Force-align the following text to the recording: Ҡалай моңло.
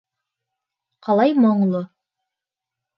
Ҡалай 1.09 1.37
моңло. 1.45 1.85